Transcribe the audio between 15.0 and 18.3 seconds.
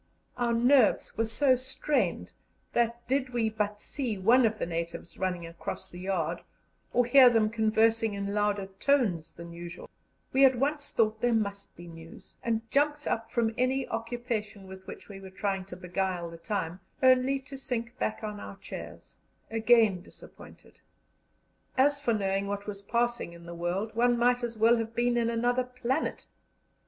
we were trying to beguile the time, only to sink back